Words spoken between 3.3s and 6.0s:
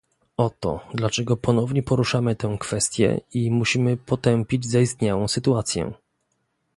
i musimy potępić zaistniałą sytuację